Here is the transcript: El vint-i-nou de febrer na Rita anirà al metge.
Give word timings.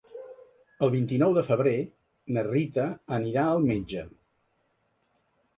El 0.85 0.91
vint-i-nou 0.95 1.35
de 1.35 1.43
febrer 1.49 1.75
na 2.37 2.45
Rita 2.47 2.87
anirà 3.19 3.45
al 3.51 3.63
metge. 3.71 4.07